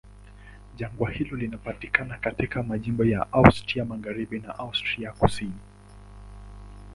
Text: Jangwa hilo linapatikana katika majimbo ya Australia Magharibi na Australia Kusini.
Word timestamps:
Jangwa 0.75 1.09
hilo 1.11 1.37
linapatikana 1.37 2.17
katika 2.17 2.63
majimbo 2.63 3.03
ya 3.05 3.33
Australia 3.33 3.85
Magharibi 3.85 4.39
na 4.39 4.59
Australia 4.59 5.11
Kusini. 5.11 5.59